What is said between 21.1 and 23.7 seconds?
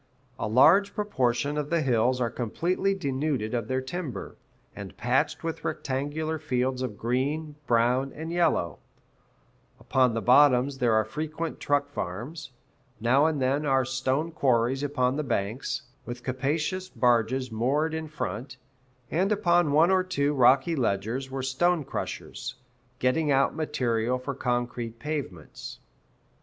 were stone crushers, getting out